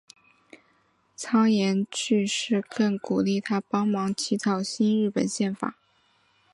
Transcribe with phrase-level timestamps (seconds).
[0.49, 0.57] 岩
[1.15, 5.77] 仓具视更鼓励他帮忙起草新日本宪法。